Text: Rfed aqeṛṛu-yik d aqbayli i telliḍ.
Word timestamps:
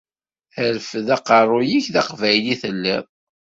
Rfed 0.75 1.07
aqeṛṛu-yik 1.15 1.85
d 1.93 1.95
aqbayli 2.01 2.47
i 2.53 2.55
telliḍ. 2.61 3.03